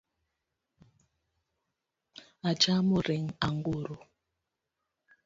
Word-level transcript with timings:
Achamo 2.49 2.97
ring' 3.07 3.29
anguro 3.47 3.95